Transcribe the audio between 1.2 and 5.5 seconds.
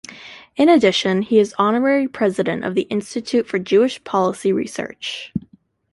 he is Honorary President of the Institute for Jewish Policy Research.